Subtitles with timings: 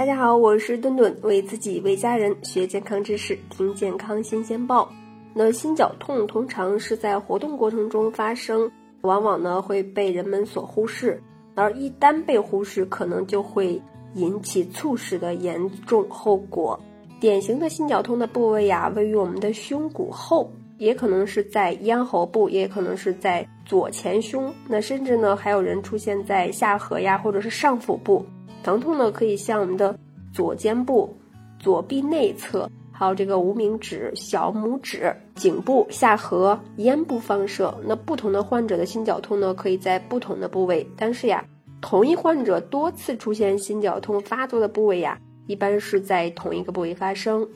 [0.00, 4.90] 大家好，我是顿顿，为自己为家人学健康知识，听健康新鲜报。
[5.34, 8.70] 那心绞痛通常是在活动过程中发生，
[9.02, 11.22] 往往呢会被人们所忽视，
[11.54, 13.78] 而一旦被忽视，可能就会
[14.14, 16.80] 引起猝死的严重后果。
[17.20, 28.24] 典型的心绞痛的部位呀，位于我们的胸骨后，也可能是在咽喉部，也可能是在左前胸，那甚至呢还有人出现在下颌呀，或者是上腹部。
[28.62, 29.98] 疼痛呢，可以向我们的
[30.32, 31.16] 左肩部、
[31.58, 37.74] 左臂内侧，还有这个无名指、小拇指、颈部、下颌、咽部放射。
[37.86, 41.44] 那不同的患者的心绞痛呢，可以在不同的部位，但是呀，
[41.80, 47.48] 同一患者多次出现心绞痛发作的部位呀，一般是在同一个部位发生。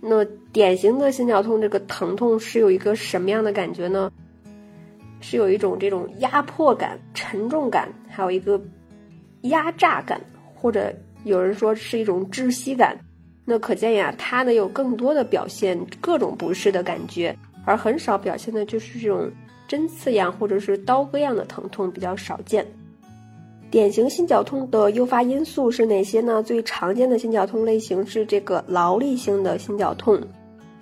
[0.00, 4.10] 那典型的心绞痛这个疼痛是有一个什么样的感觉呢？
[5.20, 8.58] 是有一种这种压迫感、沉重感，还有一个。
[9.42, 10.20] 压榨感，
[10.54, 10.92] 或者
[11.24, 12.98] 有人说是一种窒息感，
[13.44, 19.30] 那可见呀，它呢有更多的表现各种不适的感觉，而很少表现的就是这种
[19.66, 22.66] 针刺样或者是刀割样的疼痛比较少见。
[23.70, 26.42] 典型心绞痛的诱发因素是哪些呢？
[26.42, 30.20] 最常见的心绞痛类型是这个劳力性的心绞痛，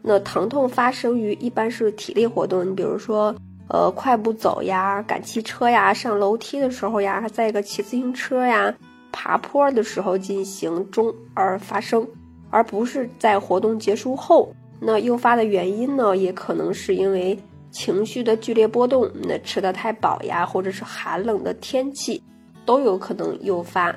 [0.03, 3.34] 那疼痛发生于一般是体力活动，你比如说。
[3.69, 8.75] 呃，快步走呀，赶汽车呀，上楼梯的时候呀，还在一个骑自行车呀，
[9.12, 12.06] 爬坡的时候进行中而发生，
[12.50, 14.50] 而不是在活动结束后。
[14.80, 17.38] 那诱发的原因呢，也可能是因为
[17.70, 22.22] 情绪的剧烈波动，那吃的太饱呀，或者是寒冷的天气，
[22.64, 23.94] 都有可能诱发。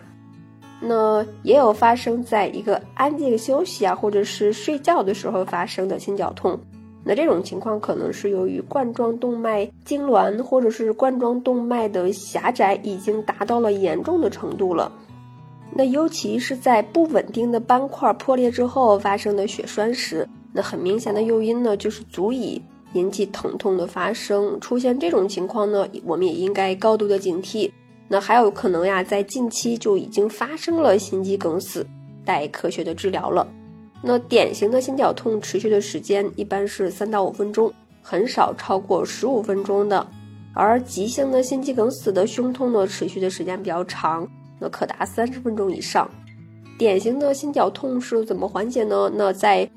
[0.81, 6.59] 那也有发生在一个安静休息啊，或者是睡觉的时候发生的心绞痛。
[7.03, 14.91] 那这种情况可能是由于冠状动脉痉挛，或者是冠状动脉的狭窄已经达到了严重的程度了。
[15.73, 22.61] 那尤其是在不稳定的斑块破裂之后发生的血栓时，那很明显的诱因呢，就是足以
[22.93, 24.59] 引起疼痛的发生。
[24.59, 27.71] 出现这种情况呢，我们也应该高度的警惕。
[28.07, 31.87] 那还有可能呀，在近期就已经发生了心肌梗死，
[32.25, 33.47] 待科学的治疗了。
[34.03, 40.05] 那典型的心绞痛持续的时间一般是三到五分钟，很少超过十五分钟的。
[40.53, 44.27] 而急性的心肌梗死的胸痛呢，持续的时间比较长，
[44.59, 46.09] 那可达三十分钟以上。
[46.77, 49.09] 典型的心绞痛是怎么缓解呢？
[49.15, 49.69] 那在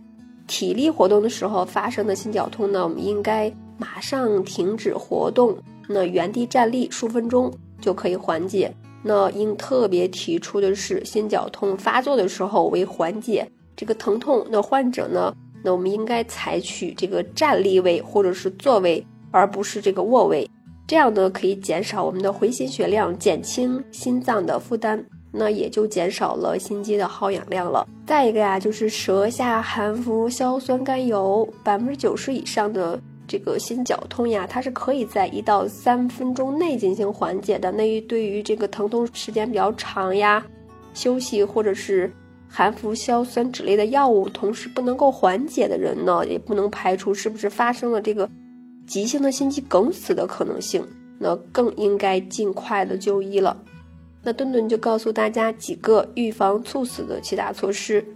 [0.46, 5.54] 体力活动的时候发生的心绞痛呢，我们应该马上停止活动，
[5.86, 8.74] 那原地站立数分钟就可以缓解。
[9.02, 13.46] 那应特别提出的是，心绞痛发作的时候为缓解。
[13.76, 20.48] 这个疼痛的患者呢，那我们应该采取这个站立位或者是坐位，而不是这个卧位，
[20.86, 27.86] 这样呢可以减少我们的回心血量，减轻心脏的负担，那也就减少了心肌的耗氧量了。
[28.06, 37.72] 再一个呀，就是舌下含服硝酸甘油，百分之九十以上的这个心绞痛呀，它是可以在一到三分钟内进行缓解的。
[37.72, 40.46] 那对于这个疼痛时间比较长呀，
[40.92, 42.12] 休息或者是。
[42.56, 48.30] 含服硝酸酯类的药物，同时不能够缓解的人呢，也不能排除是不是发生了这个
[48.86, 50.86] 急性的心肌梗死的可能性，
[51.18, 53.60] 那更应该尽快的就医了。
[54.22, 58.06] 那顿顿就告诉大家几个预防猝死的七大措施。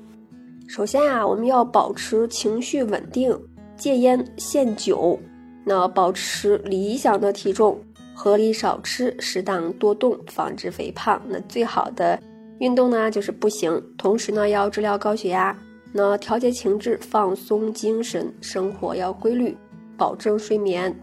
[0.68, 3.36] 首先啊，我们要保持情绪稳定，
[3.76, 5.18] 戒烟限酒，
[5.64, 7.76] 那保持理想的体重，
[8.14, 11.20] 合理少吃，适当多动，防止肥胖。
[11.26, 12.16] 那最好的。
[12.60, 15.56] 运动呢就是步行，同时呢要治疗高血压，
[15.92, 19.56] 那调节情志，放松精神，生活要规律，
[19.96, 20.94] 保证睡眠。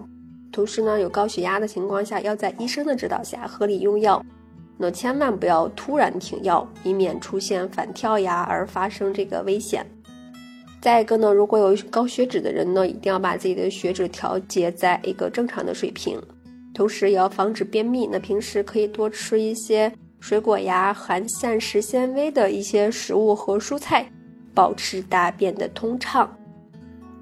[0.52, 4.22] 同时呢有高血压的情况下，要在医生的指导下合理用药，
[4.78, 9.86] 那千万不要突然停药，以免出现反跳压而发生这个危险。
[10.82, 16.22] 再一个呢，如果有高血脂的人呢，一定要把自己的血脂调节在一个正常的水平，
[16.74, 18.08] 同时也要防止便秘。
[18.12, 19.90] 那平时可以多吃一些。
[20.28, 24.12] 水果呀，含膳食纤维的一些食物和蔬菜，
[24.56, 26.36] 保持大便的通畅。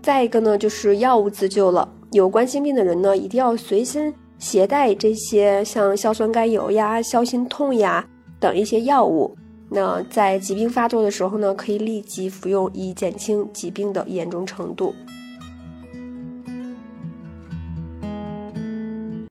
[0.02, 1.94] 再一个呢，就是药物自救了。
[2.14, 8.08] 有冠心病的人呢，一定要随身携带这些像硝酸甘油呀、消心痛呀
[8.40, 9.36] 等一些药物。
[9.70, 14.96] 那在疾病发作的时候呢，可以立即服用，以减轻疾病的严重程度。